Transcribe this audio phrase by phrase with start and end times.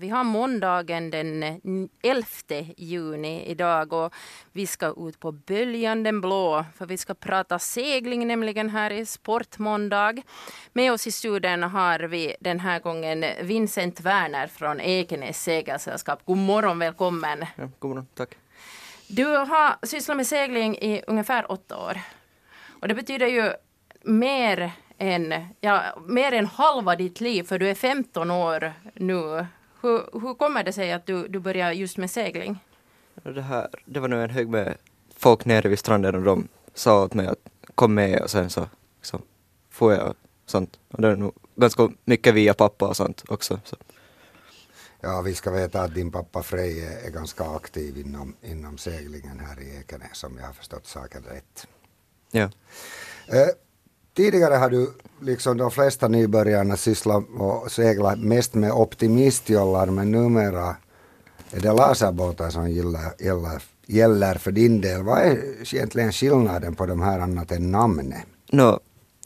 [0.00, 1.42] Vi har måndagen den
[2.02, 2.26] 11
[2.76, 4.14] juni idag och
[4.52, 9.06] vi ska ut på böljan den blå för vi ska prata segling nämligen här i
[9.06, 10.14] Sportmåndag.
[10.72, 16.24] Med oss i studion har vi den här gången Vincent Werner från Ekenäs segelsällskap.
[16.24, 17.44] God morgon, välkommen.
[17.56, 18.34] Ja, god morgon, tack.
[19.08, 22.00] Du har sysslat med segling i ungefär åtta år.
[22.80, 23.52] Och det betyder ju
[24.02, 29.46] mer än, ja, mer än halva ditt liv för du är 15 år nu
[29.86, 32.58] hur, hur kommer det sig att du, du började just med segling?
[33.22, 34.74] Det, här, det var nog en hög med
[35.16, 37.38] folk nere vid stranden och de sa åt mig att
[37.74, 38.68] kom med och sen så
[38.98, 39.22] liksom,
[39.70, 40.14] får jag
[40.46, 40.78] sånt.
[40.88, 43.60] Och det är nog ganska mycket via pappa och sånt också.
[43.64, 43.76] Så.
[45.00, 49.62] Ja, vi ska veta att din pappa Frej är ganska aktiv inom, inom seglingen här
[49.62, 51.66] i Ekenäs om jag har förstått saken rätt.
[52.30, 52.50] Ja.
[53.26, 53.48] Eh,
[54.16, 60.76] Tidigare har du, liksom de flesta nybörjarna, sysslat och seglat mest med optimistjollar, men numera
[61.50, 65.02] är det laserbåtar som gäller, gäller, gäller för din del.
[65.02, 65.38] Vad är
[65.74, 68.22] egentligen skillnaden på de här annat än namnet?
[68.52, 68.80] No,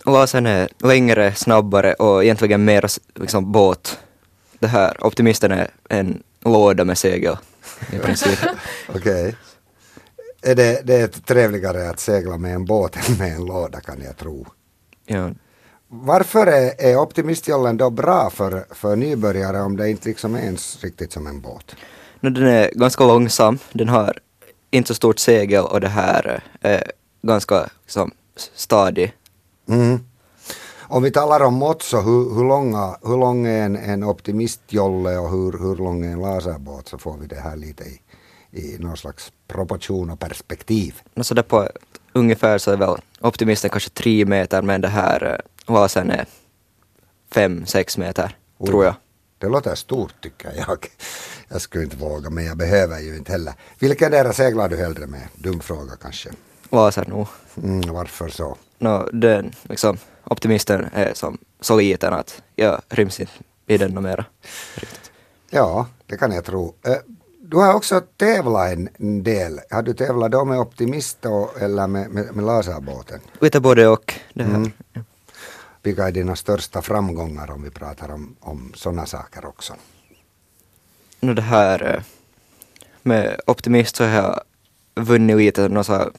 [0.05, 3.99] lasern är längre, snabbare och egentligen mer liksom, båt.
[4.59, 7.37] Det här, optimisten är en låda med segel
[7.93, 8.39] i princip.
[8.89, 9.01] Okej.
[9.01, 9.35] Okay.
[10.43, 14.03] Är det, det är trevligare att segla med en båt än med en låda kan
[14.03, 14.47] jag tro.
[15.11, 15.31] Ja.
[15.89, 20.85] Varför är, är optimistjollen då bra för, för nybörjare om det inte liksom är ens
[20.85, 21.77] riktigt som en båt?
[22.21, 24.19] No, den är ganska långsam, den har
[24.71, 28.11] inte så stort segel och det här är ganska liksom,
[28.55, 29.13] stadig.
[29.69, 29.99] Mm.
[30.81, 35.19] Om vi talar om mått så hur, hur, långa, hur lång är en, en optimistjolle
[35.19, 38.01] och hur, hur lång är en laserbåt så får vi det här lite i,
[38.51, 41.03] i någon slags proportion och perspektiv.
[41.15, 41.69] No, så där på
[42.13, 46.27] ungefär så är väl optimisten kanske tre meter men det här eh, lasern är
[47.31, 48.95] fem, sex meter Oj, tror jag.
[49.39, 50.87] Det låter stort tycker jag.
[51.49, 53.55] Jag skulle inte våga men jag behöver ju inte heller.
[53.79, 55.29] Vilken där seglar du hellre med?
[55.35, 56.31] Dum fråga kanske.
[56.71, 57.27] Laser nog.
[57.63, 58.57] Mm, varför så?
[58.79, 63.33] No, den, liksom, optimisten är som så liten att jag ryms inte
[63.67, 64.25] i den mera.
[65.51, 66.75] Ja, det kan jag tro.
[67.51, 69.61] Du har också tävlat en del.
[69.71, 71.27] Har du tävlat då med Optimist
[71.61, 73.21] eller med, med, med laserbåten?
[73.41, 74.15] Lite både och.
[74.35, 74.55] Det här.
[74.55, 74.73] Mm.
[75.83, 79.75] Vilka är dina största framgångar om vi pratar om, om sådana saker också?
[81.21, 82.03] No, det här eh,
[83.03, 84.41] med Optimist så har jag
[84.95, 86.11] vunnit lite några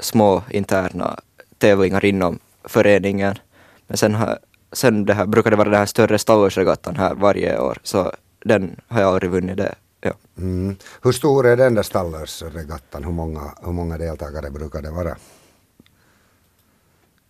[0.00, 1.18] små interna
[1.58, 3.38] tävlingar inom föreningen.
[3.86, 4.38] Men sen, har,
[4.72, 8.12] sen det här, brukar det vara den här större Stallorsregattan här varje år så
[8.44, 9.56] den har jag aldrig vunnit.
[9.56, 9.74] Det
[10.06, 10.42] Ja.
[10.42, 10.76] Mm.
[11.02, 13.04] Hur stor är den där Stallersregattan?
[13.04, 15.16] Hur många, hur många deltagare brukar det vara?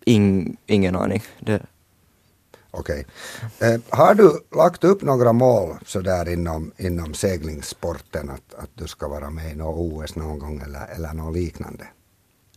[0.05, 1.23] In, ingen aning.
[1.39, 1.61] Det...
[2.71, 3.05] Okej.
[3.57, 3.73] Okay.
[3.73, 9.07] Eh, har du lagt upp några mål sådär inom, inom seglingssporten att, att du ska
[9.07, 11.87] vara med i något OS någon gång eller, eller något liknande?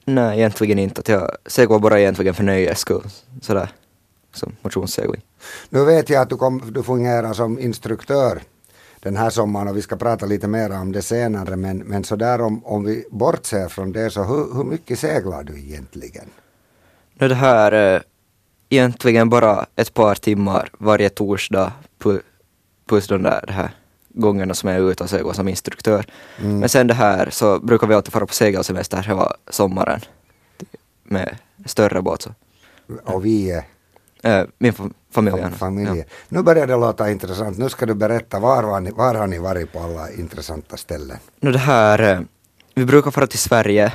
[0.04, 1.00] Nej, egentligen inte.
[1.00, 3.10] Att jag seglar bara egentligen för nöjes skull.
[3.42, 3.72] Sådär.
[4.32, 5.22] Som motionssegling.
[5.68, 8.42] Nu vet jag att du, kom, du fungerar som instruktör
[9.00, 11.56] den här sommaren och vi ska prata lite mer om det senare.
[11.56, 15.44] Men, men så där om, om vi bortser från det så hur, hur mycket seglar
[15.44, 16.24] du egentligen?
[17.14, 18.02] Nu det här är
[18.68, 21.72] egentligen bara ett par timmar varje torsdag
[22.88, 23.70] plus de där det här
[24.08, 26.06] gångerna som jag är ute och seglar som instruktör.
[26.40, 26.58] Mm.
[26.58, 30.00] Men sen det här så brukar vi alltid fara på segelsemester hela sommaren
[31.02, 31.36] med
[31.66, 32.22] större båt.
[32.22, 32.30] Så.
[33.04, 33.64] Och vi är?
[34.22, 34.72] Äh, min
[35.10, 35.36] familj.
[35.58, 35.98] familj.
[35.98, 36.04] Ja.
[36.28, 37.58] Nu börjar det låta intressant.
[37.58, 41.18] Nu ska du berätta var har ni, var har ni varit på alla intressanta ställen?
[41.40, 42.20] Nu det här, eh,
[42.74, 43.92] vi brukar fara till Sverige.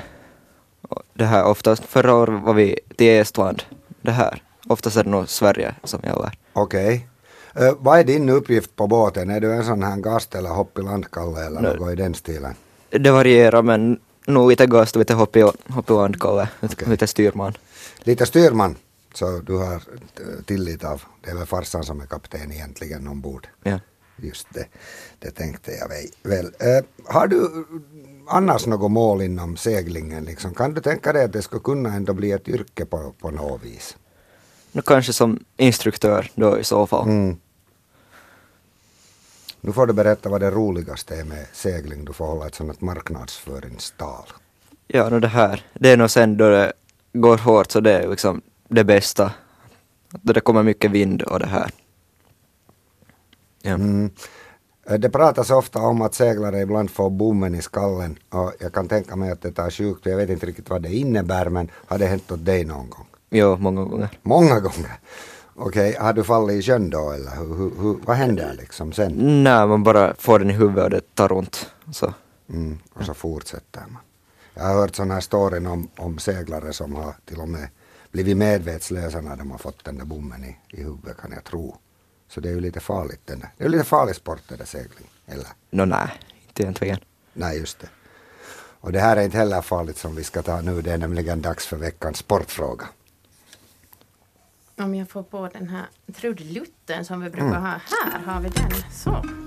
[1.14, 3.64] Det här oftast, förra året var vi till Estland.
[4.02, 6.32] Det här, oftast är det nog Sverige som gäller.
[6.54, 7.08] Okej.
[7.54, 7.68] Okay.
[7.68, 9.30] Uh, vad är din uppgift på båten?
[9.30, 12.14] Är du en sån här gast eller hopp i landkalle eller no, något i den
[12.14, 12.56] stilen?
[12.90, 16.48] Det varierar men nog lite gast och lite hopp i, hopp okay.
[16.86, 17.54] lite styrman.
[18.04, 18.76] Lite styrman?
[19.16, 19.84] Så du har
[20.46, 23.48] tillit av, det är väl farsan som är kapten egentligen ombord.
[23.64, 23.80] Ja.
[24.18, 24.66] Just det,
[25.20, 25.90] det tänkte jag
[26.24, 26.46] väl.
[26.46, 27.66] Eh, har du
[28.28, 30.26] annars något mål inom seglingen?
[30.26, 30.54] Liksom?
[30.54, 33.64] Kan du tänka dig att det skulle kunna ändå bli ett yrke på, på något
[33.64, 33.98] vis?
[34.72, 37.08] No, kanske som instruktör då i så fall.
[37.08, 37.38] Mm.
[39.62, 42.06] Nu får du berätta vad det roligaste är med segling.
[42.06, 44.26] Du får hålla ett sådant marknadsföringstal.
[44.88, 46.74] Ja, no, det här, det är nog sen då det
[47.14, 49.32] går hårt så det är liksom det bästa.
[50.10, 51.72] Då det kommer mycket vind och det här.
[53.62, 53.74] Ja.
[53.74, 54.10] Mm.
[54.90, 58.88] Eh, det pratas ofta om att seglare ibland får bommen i skallen och jag kan
[58.88, 60.06] tänka mig att det tar sjukt.
[60.06, 63.06] Jag vet inte riktigt vad det innebär men har det hänt åt dig någon gång?
[63.30, 64.10] Jo, många gånger.
[64.22, 65.00] Många gånger?
[65.56, 69.44] Okej, har du fallit i sjön då eller hur, hur, hur, vad händer liksom sen?
[69.44, 71.72] Nej, man bara får den i huvudet och det tar ont.
[71.92, 72.14] Så.
[72.50, 74.02] Mm, och så fortsätter man.
[74.54, 77.68] Jag har hört sådana här storyn om, om seglare som har till och med
[78.16, 81.78] blivit medvetslösa när de har fått den där bommen i, i huvudet kan jag tro.
[82.28, 83.50] Så det är ju lite farligt den där.
[83.58, 85.48] Det är ju lite farlig sport det där segling, eller?
[85.70, 86.08] Nå nej,
[86.48, 87.00] inte egentligen.
[87.34, 87.88] Nej, just det.
[88.80, 90.82] Och det här är inte heller farligt som vi ska ta nu.
[90.82, 92.86] Det är nämligen dags för veckans sportfråga.
[94.78, 95.86] Om jag får på den här
[96.16, 97.80] trudelutten som vi brukar ha.
[98.04, 98.72] Här har vi den.
[98.92, 99.45] Så.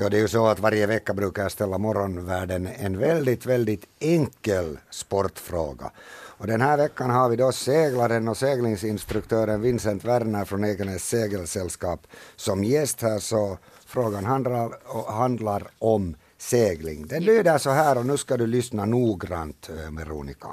[0.00, 3.84] Ja, det är ju så att varje vecka brukar jag ställa morgonvärlden en väldigt, väldigt
[3.98, 5.90] enkel sportfråga.
[6.10, 12.06] Och den här veckan har vi då seglaren och seglingsinstruktören Vincent Werner från Ekenäs segelsällskap
[12.36, 14.72] som gäst här så frågan handlar,
[15.12, 17.06] handlar om segling.
[17.06, 20.48] Den lyder så här och nu ska du lyssna noggrant eh, Veronica.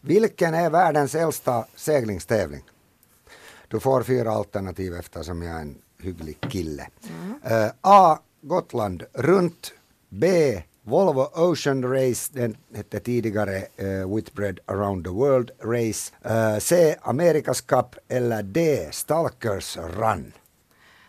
[0.00, 2.62] Vilken är världens äldsta seglingstävling?
[3.68, 6.88] Du får fyra alternativ eftersom jag är en hygglig kille.
[7.44, 8.18] Eh, A.
[8.42, 9.72] Gotland runt.
[10.08, 10.26] B.
[10.84, 16.12] Volvo Ocean Race, den hette tidigare uh, Whitbread Around the World Race.
[16.24, 16.96] Eh, C.
[17.02, 18.88] Amerikas Cup eller D.
[18.90, 20.32] Stalkers Run.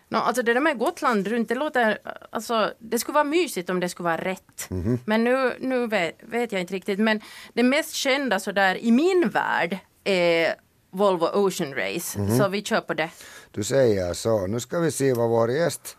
[0.08, 1.98] Nå, alltså det där med Gotland runt, det låter...
[2.30, 4.68] Alltså, det skulle vara mysigt om det skulle vara rätt.
[5.04, 6.98] Men nu, nu vet, vet jag inte riktigt.
[6.98, 7.20] Men
[7.54, 10.54] det mest kända så där i min värld är
[10.90, 12.36] Volvo Ocean Race.
[12.38, 13.10] Så vi kör på det.
[13.50, 14.46] Du säger så.
[14.46, 15.96] Nu ska vi se vad vår gäst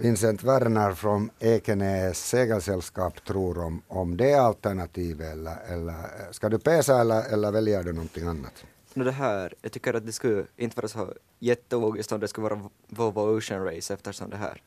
[0.00, 5.32] Vincent Werner från Ekenäs segelsällskap tror om, om det alternativet.
[5.32, 5.94] Eller, eller,
[6.30, 8.64] ska du pesa eller, eller väljer du någonting annat?
[8.94, 12.48] Nå det här, jag tycker att det skulle inte vara så jättelogiskt om det skulle
[12.48, 14.62] vara Volvo Ocean Race eftersom det här,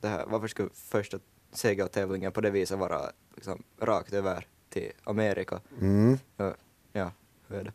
[0.00, 1.18] det här varför skulle första
[1.52, 3.00] segeltävlingen på det viset vara
[3.34, 5.60] liksom rakt över till Amerika?
[5.80, 6.18] Mm.
[6.36, 6.54] Ja,
[6.92, 7.12] ja,
[7.48, 7.72] hur är det?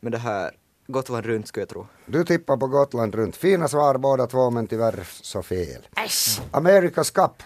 [0.00, 0.56] Men det här,
[0.86, 1.86] Gotland runt skulle jag tro.
[2.06, 3.36] Du tippar på Gotland runt.
[3.36, 5.88] Fina svar båda två men tyvärr så fel.
[5.96, 6.40] Äsch!
[6.50, 7.42] Amerikas Cup,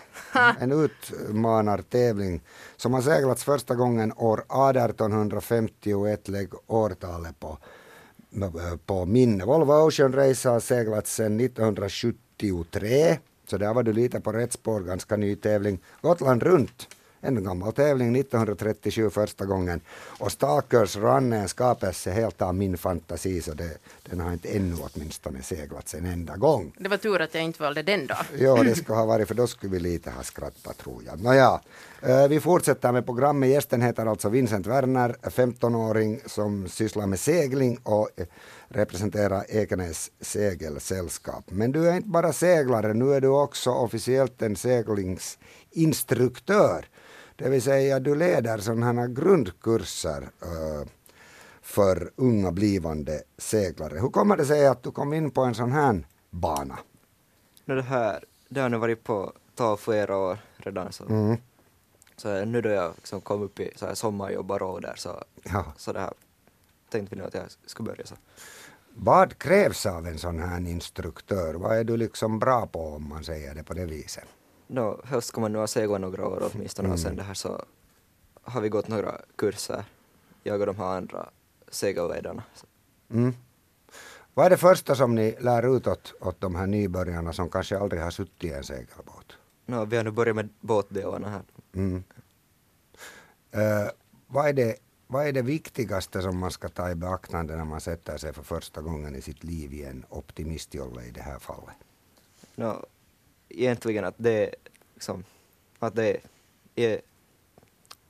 [0.60, 2.40] en utmanartävling
[2.76, 7.58] som har seglats första gången år 1851, lägg årtalet på,
[8.86, 9.44] på minne.
[9.44, 13.18] Volvo Ocean Race har seglats sedan 1973,
[13.50, 15.78] så där var du lite på rätt spår, ganska ny tävling.
[16.00, 16.88] Gotland runt,
[17.20, 19.80] en gammal tävling 1937 första gången.
[20.18, 24.48] Och Stalkers Run är en skapelse helt av min fantasi, så det, den har inte
[24.48, 26.72] ännu åtminstone seglats en enda gång.
[26.78, 28.14] Det var tur att jag inte valde den då.
[28.38, 31.22] Ja, det ska ha varit, för då skulle vi lite ha skrattat tror jag.
[31.22, 31.60] Nåja,
[32.02, 33.48] eh, vi fortsätter med programmet.
[33.48, 38.26] Gästen heter alltså Vincent Werner, 15-åring som sysslar med segling och eh,
[38.68, 41.44] representerar Ekenäs segelsällskap.
[41.46, 44.56] Men du är inte bara seglare, nu är du också officiellt en
[45.76, 46.86] seglingsinstruktör.
[47.36, 50.88] Det vill säga du leder sådana här grundkurser eh,
[51.62, 53.98] för unga blivande seglare.
[53.98, 56.78] Hur kommer det sig att du kom in på en sån här bana?
[57.64, 61.36] Nå det här, det har nu varit på tal flera år redan så, Mm.
[62.16, 65.64] så nu då jag liksom kom upp i så här där så, Ja.
[65.76, 66.12] så det här
[66.90, 68.14] tänkte vi nu att jag skulle börja så.
[68.98, 71.54] Vad krävs av en sån här instruktör?
[71.54, 74.24] Vad är du liksom bra på om man säger det på det viset?
[74.66, 77.04] Nå, helst man nu ha seglat några år åtminstone och Mm.
[77.04, 77.64] sen det här så
[78.42, 79.84] har vi gått några kurser,
[80.42, 81.30] jag och de här andra
[81.68, 82.42] segelledarna.
[83.10, 83.34] Mm.
[84.34, 87.78] Vad är det första som ni lär ut åt, åt de här nybörjarna som kanske
[87.78, 89.36] aldrig har suttit i en segelbåt?
[89.68, 91.42] nå, vi har nu börjat med båtdelarna här.
[91.74, 92.04] Mm.
[93.50, 93.90] Eh,
[94.26, 97.80] vad, är det, vad är det viktigaste som man ska ta i beaktande när man
[97.80, 101.74] sätter sig för första gången i sitt liv i en optimistjolle i det här fallet?
[102.54, 102.86] Nå,
[103.48, 104.54] egentligen att det
[104.94, 105.24] liksom,
[105.78, 106.20] att det
[106.74, 107.00] är,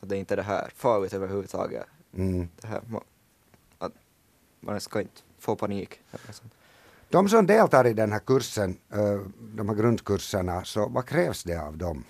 [0.00, 1.86] att det inte är det här farligt överhuvudtaget.
[2.14, 2.48] Mm.
[2.60, 2.82] Det här,
[3.78, 3.92] att
[4.60, 6.00] man ska inte få panik.
[7.08, 11.56] De som deltar i den här kursen, eh, de här grundkurserna, så vad krävs det
[11.56, 12.04] av dem?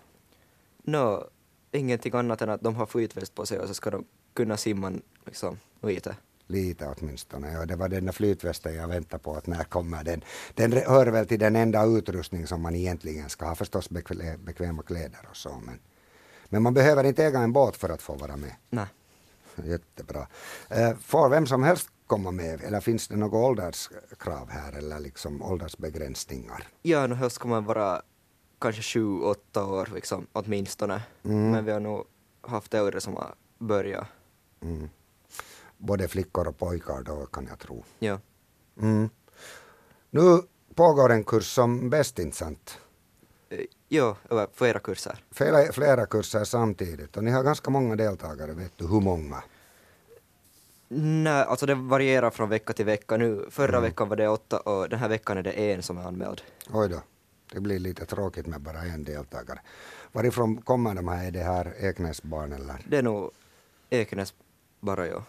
[0.82, 1.28] Nå,
[1.72, 4.04] ingenting annat än att de har flytväst på sig och så ska de
[4.34, 4.92] kunna simma
[5.24, 6.16] liksom lite.
[6.46, 7.52] Lite åtminstone.
[7.52, 9.34] Ja, det var den där flytvästen jag väntade på.
[9.34, 10.24] att När kommer den?
[10.54, 13.54] Den hör väl till den enda utrustning som man egentligen ska ha.
[13.54, 15.60] Förstås bekvä- bekväma kläder och så.
[15.64, 15.78] Men,
[16.48, 18.52] men man behöver inte äga en båt för att få vara med.
[18.70, 18.86] Nej.
[19.64, 20.26] Jättebra.
[20.68, 22.60] Eh, Får vem som helst komma med?
[22.64, 24.72] Eller finns det några ålderskrav här?
[24.72, 26.66] Eller liksom åldersbegränsningar?
[26.82, 28.02] Ja, nu helst ska man vara
[28.60, 31.02] kanske sju, åtta år liksom, åtminstone.
[31.24, 31.50] Mm.
[31.50, 32.04] Men vi har nog
[32.40, 34.06] haft äldre som har börjat.
[34.60, 34.88] Mm.
[35.78, 37.84] Både flickor och pojkar då kan jag tro.
[37.98, 38.20] Ja.
[38.80, 39.10] Mm.
[40.10, 40.42] Nu
[40.74, 42.78] pågår en kurs som bäst inte sant?
[43.50, 44.14] Eh, Jo,
[44.52, 45.24] flera kurser.
[45.30, 49.42] Flera, flera kurser samtidigt och ni har ganska många deltagare, vet du hur många?
[50.88, 53.16] Nej, alltså det varierar från vecka till vecka.
[53.16, 56.02] Nu, förra veckan var det åtta och den här veckan är det en som är
[56.02, 56.42] anmäld.
[56.72, 57.02] Oj då,
[57.52, 59.60] det blir lite tråkigt med bara en deltagare.
[60.12, 61.26] Varifrån kommer de här?
[61.26, 62.84] Är det här Eknäsbarn eller?
[62.88, 63.30] Det är nog
[63.90, 64.34] Ekenäs
[64.80, 65.24] bara, ja.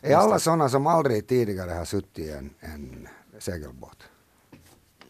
[0.00, 3.08] Är alla sådana som aldrig tidigare har suttit i en, en
[3.38, 4.02] segelbåt?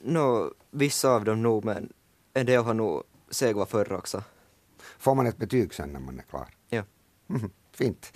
[0.03, 1.93] Nå, vissa av dem nog, men
[2.35, 4.23] en del har nog seglat förr också.
[4.99, 6.49] Får man ett betyg sen när man är klar?
[6.69, 6.83] Ja.
[7.27, 8.13] Mhm, Fint.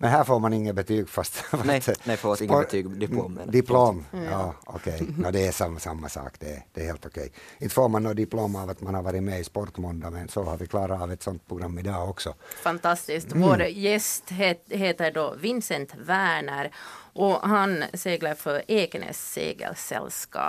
[0.00, 1.44] Men här får man inget betyg fast...
[1.64, 3.40] Nej, nej, får inget Spor- betyg, diplom.
[3.46, 5.06] Diplom, ja okej.
[5.18, 7.32] No, det är samma, samma sak, det, är- det är helt okej.
[7.58, 10.42] Inte får man något diplom av att man har varit med i Sportmåndag men så
[10.44, 12.34] har vi klarat av ett sånt program idag också.
[12.62, 13.32] Fantastiskt.
[13.32, 13.48] Mm.
[13.48, 16.70] Vår gäst het, heter då Vincent Werner
[17.12, 20.42] och han seglar för Ekenäs segelsällskap.